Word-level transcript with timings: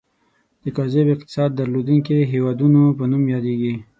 د 0.63 0.65
کاذب 0.77 1.07
اقتصاد 1.13 1.49
درلودونکي 1.53 2.29
هیوادونو 2.33 2.81
په 2.97 3.03
نوم 3.11 3.23
یادیږي. 3.33 3.73